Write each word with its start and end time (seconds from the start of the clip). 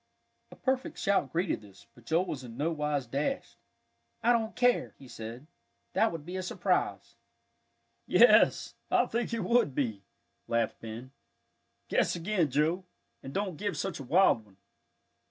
A 0.49 0.55
perfect 0.55 0.97
shout 0.97 1.31
greeted 1.31 1.61
this, 1.61 1.85
but 1.93 2.05
Joel 2.07 2.25
was 2.25 2.43
in 2.43 2.57
no 2.57 2.71
wise 2.71 3.05
dashed. 3.05 3.55
"I 4.23 4.33
don't 4.33 4.55
care," 4.55 4.95
he 4.97 5.07
said, 5.07 5.45
"that 5.93 6.11
would 6.11 6.25
be 6.25 6.37
a 6.37 6.41
surprise." 6.41 7.17
"Yes, 8.07 8.73
I 8.89 9.05
think 9.05 9.31
it 9.31 9.43
would 9.43 9.75
be," 9.75 10.01
laughed 10.47 10.81
Ben. 10.81 11.11
"Guess 11.87 12.15
again, 12.15 12.49
Joe, 12.49 12.83
and 13.21 13.31
don't 13.31 13.57
give 13.57 13.77
such 13.77 13.99
a 13.99 14.03
wild 14.03 14.43
one." 14.43 14.57